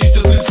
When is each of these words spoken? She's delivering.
She's 0.00 0.12
delivering. 0.12 0.49